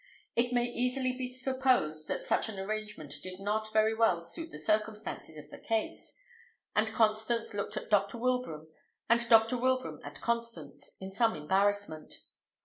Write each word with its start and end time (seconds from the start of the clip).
It 0.35 0.51
may 0.51 0.65
easily 0.65 1.15
be 1.15 1.31
supposed 1.31 2.07
such 2.25 2.49
an 2.49 2.57
arrangement 2.57 3.13
did 3.21 3.39
not 3.39 3.71
very 3.71 3.93
well 3.93 4.23
suit 4.23 4.49
the 4.49 4.57
circumstances 4.57 5.37
of 5.37 5.51
the 5.51 5.59
case; 5.59 6.15
and 6.75 6.91
Constance 6.91 7.53
looked 7.53 7.77
at 7.77 7.91
Dr. 7.91 8.17
Wilbraham, 8.17 8.67
and 9.09 9.29
Dr. 9.29 9.57
Wilbraham 9.59 9.99
at 10.03 10.19
Constance, 10.19 10.95
in 10.99 11.11
some 11.11 11.35
embarrassment. 11.35 12.15